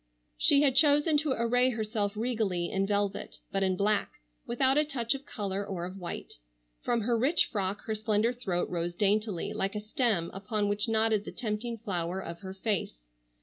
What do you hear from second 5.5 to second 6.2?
or of